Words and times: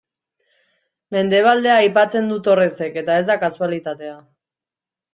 Mendebaldea 1.17 1.77
aipatzen 1.83 2.33
du 2.33 2.41
Torresek, 2.49 3.01
eta 3.05 3.21
ez 3.21 3.31
da 3.31 3.39
kasualitatea. 3.47 4.21